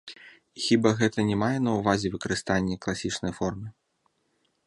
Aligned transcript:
І 0.59 0.61
хіба 0.67 0.93
гэта 1.01 1.25
не 1.27 1.35
мае 1.43 1.59
на 1.65 1.71
ўвазе 1.81 2.07
выкарыстанне 2.15 2.75
класічнай 2.85 3.33
формы? 3.43 3.67